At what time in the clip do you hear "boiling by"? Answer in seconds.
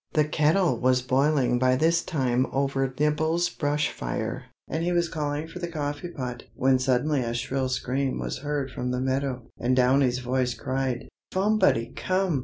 1.03-1.75